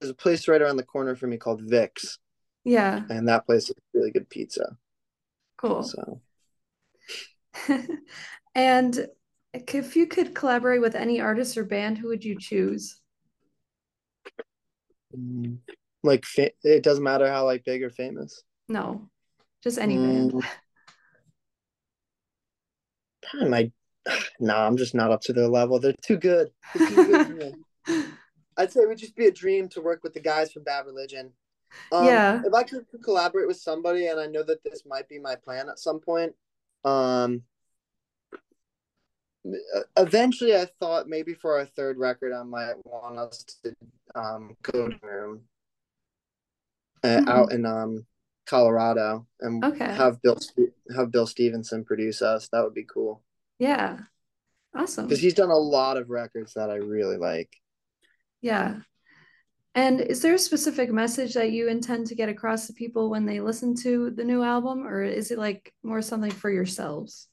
there's 0.00 0.10
a 0.10 0.14
place 0.14 0.48
right 0.48 0.62
around 0.62 0.78
the 0.78 0.84
corner 0.84 1.14
from 1.14 1.28
me 1.30 1.36
called 1.36 1.60
Vic's, 1.62 2.18
Yeah. 2.64 3.02
and 3.10 3.28
that 3.28 3.44
place 3.44 3.68
is 3.68 3.74
really 3.92 4.10
good 4.10 4.30
pizza. 4.30 4.78
Cool. 5.62 5.84
So 5.84 6.20
And 8.54 9.06
if 9.54 9.96
you 9.96 10.06
could 10.06 10.34
collaborate 10.34 10.80
with 10.80 10.94
any 10.94 11.20
artist 11.20 11.56
or 11.56 11.64
band, 11.64 11.98
who 11.98 12.08
would 12.08 12.24
you 12.24 12.36
choose? 12.38 12.98
mm, 15.16 15.58
like 16.02 16.24
it 16.36 16.82
doesn't 16.82 17.04
matter 17.04 17.28
how 17.28 17.44
like 17.44 17.64
big 17.64 17.82
or 17.82 17.90
famous. 17.90 18.42
No, 18.68 19.08
just 19.62 19.78
any 19.78 19.96
band. 19.96 20.32
Mm. 20.32 20.44
Probably 23.22 23.48
my 23.48 23.72
no, 24.40 24.56
I'm 24.56 24.76
just 24.76 24.94
not 24.94 25.12
up 25.12 25.20
to 25.22 25.32
their 25.32 25.48
level. 25.48 25.78
They're 25.78 25.94
too 26.02 26.18
good. 26.18 26.50
They're 26.74 26.88
too 26.88 27.34
good. 27.36 27.54
I'd 28.56 28.70
say 28.70 28.80
it 28.80 28.88
would 28.88 28.98
just 28.98 29.16
be 29.16 29.26
a 29.26 29.32
dream 29.32 29.68
to 29.70 29.80
work 29.80 30.00
with 30.02 30.12
the 30.12 30.20
guys 30.20 30.52
from 30.52 30.64
Bad 30.64 30.84
Religion. 30.86 31.32
Um, 31.90 32.06
Yeah. 32.06 32.42
If 32.44 32.54
I 32.54 32.62
could 32.62 32.86
collaborate 33.02 33.46
with 33.48 33.58
somebody, 33.58 34.06
and 34.06 34.18
I 34.20 34.26
know 34.26 34.42
that 34.42 34.62
this 34.64 34.84
might 34.86 35.08
be 35.08 35.18
my 35.18 35.36
plan 35.36 35.68
at 35.68 35.78
some 35.78 36.00
point, 36.00 36.34
um, 36.84 37.42
eventually 39.96 40.56
I 40.56 40.66
thought 40.80 41.08
maybe 41.08 41.34
for 41.34 41.58
our 41.58 41.66
third 41.66 41.98
record, 41.98 42.32
I 42.32 42.42
might 42.44 42.74
want 42.86 43.18
us 43.18 43.44
to 43.64 43.74
um, 44.14 44.56
go 44.62 44.88
to 44.88 44.98
room 45.02 45.48
uh, 47.04 47.18
Mhm. 47.20 47.28
out 47.28 47.52
in 47.52 47.66
um, 47.66 48.06
Colorado 48.46 49.26
and 49.40 49.64
Okay. 49.64 49.92
have 49.92 50.20
Bill 50.22 50.38
have 50.94 51.10
Bill 51.10 51.26
Stevenson 51.26 51.84
produce 51.84 52.22
us. 52.22 52.48
That 52.48 52.62
would 52.62 52.74
be 52.74 52.84
cool 52.84 53.22
Yeah. 53.58 54.00
Awesome. 54.74 55.06
because 55.06 55.20
he's 55.20 55.34
done 55.34 55.50
a 55.50 55.56
lot 55.56 55.96
of 55.96 56.10
records 56.10 56.54
that 56.54 56.70
I 56.70 56.76
really 56.76 57.16
like. 57.16 57.60
Yeah. 58.40 58.80
And 59.74 60.00
is 60.00 60.20
there 60.20 60.34
a 60.34 60.38
specific 60.38 60.90
message 60.90 61.34
that 61.34 61.50
you 61.52 61.68
intend 61.68 62.06
to 62.08 62.14
get 62.14 62.28
across 62.28 62.66
to 62.66 62.74
people 62.74 63.08
when 63.08 63.24
they 63.24 63.40
listen 63.40 63.74
to 63.76 64.10
the 64.10 64.24
new 64.24 64.42
album, 64.42 64.86
or 64.86 65.02
is 65.02 65.30
it 65.30 65.38
like 65.38 65.72
more 65.82 66.02
something 66.02 66.30
for 66.30 66.50
yourselves? 66.50 67.28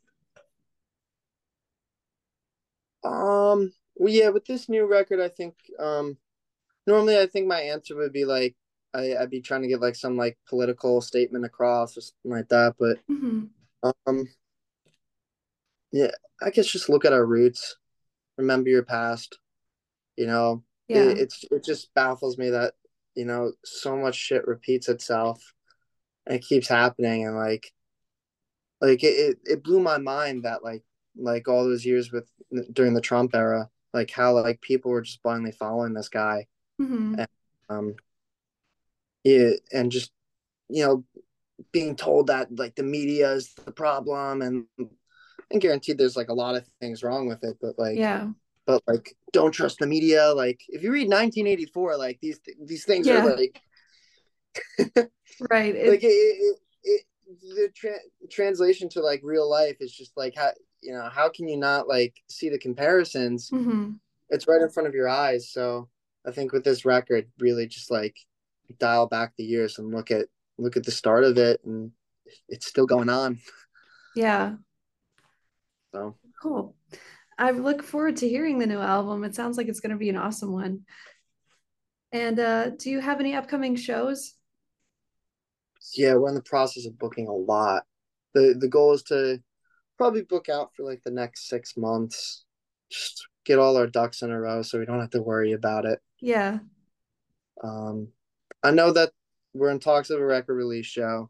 Um, 3.04 3.72
well, 3.96 4.14
yeah, 4.14 4.30
with 4.30 4.46
this 4.46 4.70
new 4.70 4.86
record, 4.86 5.20
I 5.20 5.30
think 5.30 5.56
um, 5.80 6.18
normally 6.88 7.20
I 7.20 7.28
think 7.28 7.48
my 7.48 7.62
answer 7.62 7.96
would 7.98 8.14
be 8.14 8.26
like 8.26 8.56
I, 8.94 9.16
I'd 9.18 9.30
be 9.32 9.42
trying 9.42 9.64
to 9.64 9.68
get 9.68 9.82
like 9.82 9.96
some 9.96 10.18
like 10.18 10.38
political 10.48 11.02
statement 11.02 11.46
across 11.46 11.98
or 11.98 12.02
something 12.02 12.32
like 12.32 12.50
that, 12.50 12.76
but 12.80 13.00
hmm 13.08 13.52
um, 14.08 14.28
yeah, 15.92 16.12
I 16.42 16.50
guess 16.50 16.68
just 16.68 16.90
look 16.90 17.06
at 17.06 17.14
our 17.14 17.26
roots, 17.26 17.78
remember 18.38 18.70
your 18.70 18.84
past. 18.84 19.40
You 20.18 20.28
know, 20.28 20.64
Yeah. 20.90 21.10
it, 21.10 21.18
it's 21.20 21.46
it 21.52 21.64
just 21.64 21.94
baffles 21.94 22.38
me 22.38 22.50
that 22.50 22.74
you 23.16 23.26
know 23.26 23.54
so 23.64 23.96
much 23.96 24.16
shit 24.16 24.48
repeats 24.48 24.90
itself, 24.90 25.54
and 26.26 26.36
it 26.36 26.46
keeps 26.46 26.68
happening, 26.68 27.26
and 27.26 27.36
like, 27.36 27.72
like 28.82 29.04
it 29.04 29.40
it, 29.46 29.64
blew 29.64 29.80
my 29.80 29.98
mind 29.98 30.44
that 30.44 30.64
like 30.64 30.84
like 31.16 31.48
all 31.48 31.64
those 31.64 31.86
years 31.86 32.12
with 32.12 32.30
during 32.74 32.94
the 32.94 33.02
Trump 33.02 33.36
era, 33.36 33.70
like 33.94 34.12
how 34.12 34.34
like 34.34 34.62
people 34.62 34.92
were 34.92 35.02
just 35.02 35.22
blindly 35.24 35.52
following 35.52 35.94
this 35.94 36.10
guy, 36.10 36.48
hmm 36.78 37.16
um, 37.70 37.96
yeah, 39.24 39.52
and 39.72 39.92
just 39.92 40.12
you 40.70 40.84
know 40.86 41.04
being 41.72 41.96
told 41.96 42.28
that 42.28 42.48
like 42.58 42.76
the 42.76 42.84
media 42.84 43.32
is 43.34 43.54
the 43.54 43.72
problem, 43.72 44.42
and 44.42 44.66
and 45.52 45.62
guaranteed 45.62 45.98
there's 45.98 46.16
like 46.18 46.30
a 46.30 46.34
lot 46.34 46.56
of 46.56 46.66
things 46.80 47.04
wrong 47.04 47.28
with 47.28 47.44
it, 47.44 47.58
but 47.62 47.78
like 47.78 47.98
Yeah. 47.98 48.30
But 48.70 48.84
like 48.86 49.16
don't 49.34 49.52
trust 49.52 49.80
the 49.80 49.88
media 49.88 50.32
like 50.36 50.62
if 50.70 50.84
you 50.84 50.92
read 50.92 51.10
1984 51.10 51.98
like 51.98 52.20
these 52.22 52.40
these 52.64 52.86
things 52.86 53.08
Yeah. 53.08 53.24
are 53.26 53.36
like 53.36 53.60
Right. 55.50 55.74
It- 55.76 55.90
like 55.90 56.04
it, 56.04 56.08
it, 56.08 56.58
it, 56.84 57.02
the 57.42 57.70
tra- 57.76 58.08
translation 58.30 58.88
to 58.90 59.02
like 59.02 59.22
real 59.24 59.50
life 59.50 59.78
is 59.80 59.92
just 59.92 60.12
like 60.16 60.36
how 60.36 60.52
you 60.82 60.94
know 60.94 61.10
how 61.12 61.30
can 61.30 61.48
you 61.48 61.58
not 61.58 61.88
like 61.88 62.14
see 62.30 62.50
the 62.50 62.60
comparisons? 62.60 63.50
hmm 63.50 63.94
It's 64.30 64.48
right 64.48 64.62
in 64.62 64.70
front 64.70 64.88
of 64.88 64.94
your 64.94 65.10
eyes. 65.10 65.50
So 65.50 65.90
I 66.28 66.32
think 66.32 66.52
with 66.52 66.64
this 66.64 66.86
record, 66.86 67.28
really 67.40 67.66
just 67.66 67.90
like 67.90 68.18
dial 68.78 69.08
back 69.08 69.34
the 69.36 69.44
years 69.44 69.80
and 69.80 69.92
look 69.92 70.12
at 70.12 70.28
look 70.60 70.78
at 70.78 70.84
the 70.84 70.92
start 70.92 71.24
of 71.24 71.38
it, 71.40 71.60
and 71.66 71.92
it's 72.48 72.68
still 72.68 72.86
going 72.86 73.10
on. 73.10 73.40
Yeah. 74.16 74.56
So 75.92 76.16
Cool. 76.42 76.76
I 77.40 77.52
look 77.52 77.82
forward 77.84 78.18
to 78.18 78.28
hearing 78.30 78.60
the 78.60 78.68
new 78.68 78.80
album. 78.80 79.24
It 79.24 79.34
sounds 79.34 79.58
like 79.58 79.68
it's 79.68 79.80
going 79.80 79.92
to 79.94 79.98
be 79.98 80.10
an 80.10 80.18
awesome 80.18 80.52
one. 80.52 80.82
And 82.12 82.40
uh, 82.40 82.72
do 82.72 82.90
you 82.90 83.00
have 83.00 83.20
any 83.20 83.34
upcoming 83.34 83.76
shows? 83.76 84.36
yeah, 85.96 86.14
we're 86.16 86.30
in 86.30 86.36
the 86.36 86.42
process 86.44 86.86
of 86.86 87.00
booking 87.00 87.28
a 87.28 87.34
lot. 87.34 87.84
the 88.36 88.56
The 88.60 88.68
goal 88.68 88.94
is 88.94 89.02
to 89.04 89.42
probably 89.98 90.22
book 90.24 90.50
out 90.50 90.76
for 90.76 90.84
like 90.84 91.02
the 91.04 91.12
next 91.12 91.48
six 91.48 91.78
months. 91.78 92.44
Just 92.92 93.26
get 93.46 93.58
all 93.60 93.78
our 93.78 93.88
ducks 93.88 94.22
in 94.22 94.30
a 94.32 94.40
row 94.40 94.62
so 94.62 94.78
we 94.78 94.86
don't 94.86 95.00
have 95.00 95.10
to 95.12 95.22
worry 95.22 95.54
about 95.54 95.86
it. 95.86 96.00
Yeah. 96.20 96.60
Um, 97.64 98.10
I 98.64 98.72
know 98.72 98.92
that 98.92 99.12
we're 99.54 99.70
in 99.72 99.80
talks 99.80 100.10
of 100.10 100.20
a 100.20 100.26
record 100.26 100.56
release 100.56 100.86
show, 100.86 101.30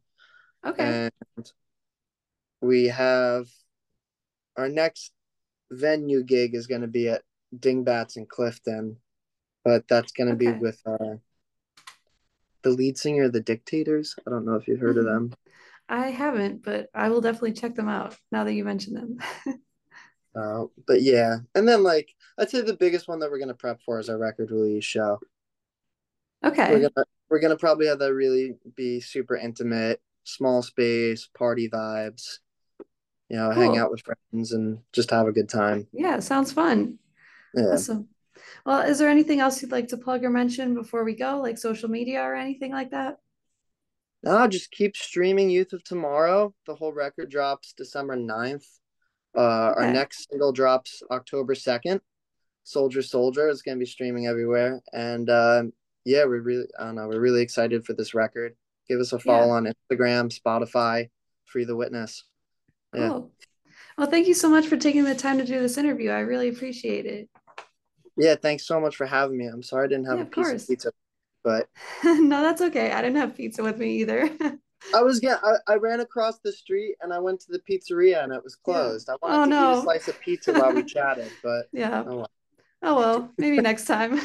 Okay. 0.66 1.12
and 1.38 1.52
we 2.62 2.88
have 2.88 3.46
our 4.58 4.68
next 4.68 5.14
venue 5.72 6.24
gig 6.24 6.56
is 6.56 6.68
going 6.68 6.82
to 6.82 6.88
be 6.88 7.10
at 7.10 7.24
Dingbatz 7.58 8.18
in 8.18 8.26
Clifton, 8.26 8.98
but 9.64 9.88
that's 9.88 10.12
going 10.12 10.30
to 10.30 10.36
be 10.36 10.52
with 10.52 10.80
uh, 10.86 11.16
the 12.64 12.70
lead 12.70 12.98
singer 12.98 13.24
of 13.24 13.34
the 13.34 13.42
Dictators. 13.42 14.16
I 14.26 14.30
don't 14.30 14.46
know 14.46 14.56
if 14.56 14.68
you've 14.68 14.80
heard 14.80 14.98
of 14.98 15.06
Mhm. 15.06 15.14
them. 15.14 15.34
I 15.88 16.08
haven't, 16.10 16.64
but 16.64 16.90
I 16.94 17.10
will 17.10 17.22
definitely 17.22 17.54
check 17.54 17.74
them 17.76 17.90
out 17.90 18.16
now 18.32 18.44
that 18.44 18.54
you 18.54 18.64
mention 18.64 18.94
them. 18.94 19.18
Uh, 20.36 20.66
but 20.86 21.02
yeah, 21.02 21.38
and 21.56 21.68
then 21.68 21.82
like 21.82 22.14
I'd 22.38 22.52
say 22.52 22.62
the 22.62 22.76
biggest 22.78 23.08
one 23.08 23.18
that 23.20 23.32
we're 23.32 23.40
gonna 23.40 23.56
prep 23.56 23.82
for 23.82 24.00
is 24.00 24.10
our 24.10 24.18
record 24.18 24.52
release 24.52 24.86
show. 24.86 25.20
Okay. 26.46 26.70
We're 26.70 26.78
Okay. 26.78 26.90
gonna 26.96 27.06
we're 27.30 27.40
gonna 27.40 27.58
probably 27.58 27.88
have 27.88 27.98
that 27.98 28.14
really 28.14 28.56
be 28.76 29.00
super 29.02 29.36
intimate, 29.36 30.00
small 30.26 30.62
space, 30.62 31.28
party 31.36 31.68
vibes. 31.68 32.38
You 33.30 33.38
know, 33.38 33.52
hang 33.52 33.78
out 33.78 33.92
with 33.92 34.02
friends 34.02 34.54
and 34.54 34.80
just 34.92 35.12
have 35.12 35.28
a 35.28 35.32
good 35.32 35.50
time. 35.50 35.88
Yeah, 35.92 36.20
sounds 36.20 36.52
fun. 36.52 36.98
Yeah. 37.54 37.74
Awesome. 37.74 38.08
Well, 38.66 38.82
is 38.82 38.98
there 38.98 39.10
anything 39.10 39.40
else 39.40 39.62
you'd 39.62 39.72
like 39.72 39.90
to 39.90 39.98
plug 39.98 40.24
or 40.24 40.30
mention 40.30 40.74
before 40.74 41.04
we 41.04 41.14
go, 41.16 41.40
like 41.40 41.58
social 41.58 41.90
media 41.90 42.22
or 42.24 42.34
anything 42.36 42.72
like 42.72 42.92
that? 42.92 43.20
No, 44.24 44.48
just 44.48 44.72
keep 44.72 44.98
streaming 44.98 45.50
Youth 45.50 45.74
of 45.74 45.84
Tomorrow. 45.84 46.54
The 46.66 46.76
whole 46.76 46.92
record 46.92 47.30
drops 47.30 47.74
December 47.74 48.18
9th. 48.18 48.66
Uh, 49.38 49.74
our 49.78 49.92
next 49.94 50.28
single 50.30 50.52
drops 50.52 51.02
October 51.12 51.54
2nd. 51.54 52.02
Soldier 52.64 53.02
Soldier 53.02 53.48
is 53.48 53.62
going 53.62 53.78
to 53.78 53.80
be 53.80 53.86
streaming 53.90 54.28
everywhere. 54.28 54.82
And 54.92 55.30
um, 55.30 55.74
yeah, 56.04 56.26
we're 56.26 56.42
really, 56.42 56.66
I 56.80 56.86
don't 56.86 56.96
know, 56.96 57.08
we're 57.08 57.20
really 57.20 57.42
excited 57.42 57.86
for 57.86 57.94
this 57.94 58.14
record. 58.14 58.56
Give 58.88 59.00
us 59.00 59.14
a 59.14 59.20
follow 59.20 59.48
Yeah. 59.48 59.54
on 59.54 59.74
Instagram, 59.92 60.38
Spotify, 60.38 61.10
Free 61.46 61.66
the 61.66 61.76
Witness. 61.76 62.26
Yeah. 62.94 63.10
Cool. 63.10 63.32
Well, 63.98 64.10
thank 64.10 64.28
you 64.28 64.34
so 64.34 64.50
much 64.50 64.68
for 64.68 64.78
taking 64.78 65.04
the 65.04 65.16
time 65.16 65.38
to 65.40 65.46
do 65.46 65.60
this 65.60 65.78
interview. 65.78 66.12
I 66.12 66.20
really 66.22 66.50
appreciate 66.50 67.06
it. 67.06 67.30
Yeah, 68.18 68.36
thanks 68.36 68.66
so 68.66 68.80
much 68.80 68.96
for 68.96 69.06
having 69.06 69.38
me. 69.38 69.48
I'm 69.48 69.64
sorry 69.64 69.86
I 69.86 69.88
didn't 69.88 70.06
have 70.08 70.18
Yeah, 70.18 70.24
a 70.24 70.26
piece 70.26 70.48
course. 70.48 70.64
of 70.64 70.68
pizza, 70.70 70.92
but 71.44 71.68
No, 72.04 72.42
that's 72.42 72.62
okay. 72.62 72.92
I 72.92 73.02
didn't 73.02 73.18
have 73.18 73.36
pizza 73.36 73.64
with 73.64 73.78
me 73.78 73.98
either. 74.02 74.30
I 74.94 75.04
was 75.04 75.20
getting, 75.20 75.44
I, 75.44 75.74
I 75.74 75.76
ran 75.76 76.00
across 76.00 76.40
the 76.40 76.52
street 76.52 76.96
and 77.02 77.14
I 77.14 77.20
went 77.20 77.42
to 77.42 77.52
the 77.52 77.60
pizzeria 77.60 78.24
and 78.24 78.34
it 78.34 78.44
was 78.44 78.56
Yeah. 78.66 78.74
closed. 78.74 79.10
I 79.10 79.16
wanted 79.22 79.42
Oh, 79.42 79.44
to 79.44 79.50
eat 79.50 79.52
no. 79.52 79.72
a 79.72 79.76
slice 79.76 80.08
of 80.08 80.20
pizza 80.20 80.54
while 80.54 80.74
we 80.74 80.84
chatted, 80.84 81.32
but 81.44 81.66
Yeah. 81.72 82.04
oh 82.08 82.18
well. 82.18 82.32
Oh, 82.82 82.96
well, 82.96 83.32
maybe 83.38 83.60
next 83.62 83.86
time. 83.86 84.20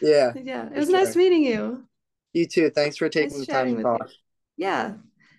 Yeah, 0.00 0.32
Yeah. 0.34 0.68
It 0.72 0.78
was 0.78 0.88
nice 0.88 1.16
meeting 1.16 1.44
you. 1.44 1.84
you 2.32 2.46
too. 2.46 2.70
Thanks 2.70 2.96
for 2.96 3.08
taking 3.08 3.38
Nice 3.38 3.40
the 3.40 3.46
time 3.46 3.66
to 3.66 3.72
you. 3.72 3.82
talk. 3.82 4.08
Yeah. 4.56 4.94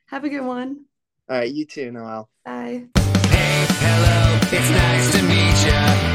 Have 0.07 0.23
a 0.23 0.29
good 0.29 0.45
one. 0.45 0.85
All 1.31 1.37
right, 1.37 1.49
you 1.49 1.63
too, 1.63 1.93
Noel. 1.93 2.27
Bye. 2.43 2.83
Hey, 3.31 3.65
hello, 3.79 4.35
it's 4.51 4.69
nice 4.69 5.11
to 5.15 5.23
meet. 5.23 5.59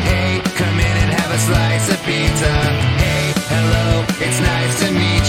Hey, 0.05 0.43
come 0.45 0.79
in 0.79 0.97
and 1.05 1.11
have 1.11 1.31
a 1.33 1.39
slice 1.39 1.89
of 1.89 2.05
pizza. 2.05 2.53
Hey, 3.01 3.33
hello, 3.49 4.05
it's 4.21 4.41
nice 4.45 4.79
to 4.81 4.93
meet. 4.93 5.29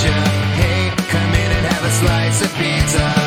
Hey, 0.59 0.91
come 1.07 1.31
in 1.31 1.51
and 1.55 1.65
have 1.71 1.85
a 1.85 1.91
slice 2.03 2.41
of 2.43 2.53
pizza. 2.59 3.26